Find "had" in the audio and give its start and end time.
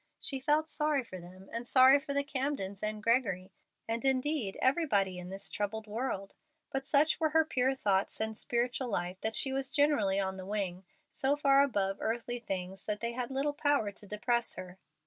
13.11-13.29